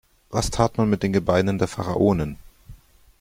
[0.31, 2.39] Was tat man mit den Gebeinen der Pharaonen?